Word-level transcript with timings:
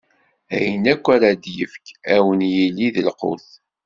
Ayen 0.55 0.83
akk 0.93 1.05
ara 1.15 1.29
d-ifk, 1.43 1.85
ad 2.13 2.19
wen-yili 2.25 2.87
d 2.95 2.97
lqut. 3.07 3.47